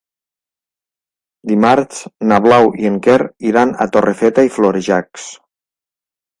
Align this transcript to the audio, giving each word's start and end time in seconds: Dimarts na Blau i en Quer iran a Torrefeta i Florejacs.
Dimarts 1.51 1.99
na 2.33 2.41
Blau 2.47 2.71
i 2.85 2.89
en 2.93 2.99
Quer 3.09 3.19
iran 3.53 3.77
a 3.87 3.89
Torrefeta 3.99 4.49
i 4.51 4.55
Florejacs. 4.59 5.31